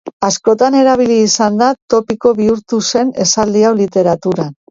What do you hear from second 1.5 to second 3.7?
da topiko bihurtu zen esaldi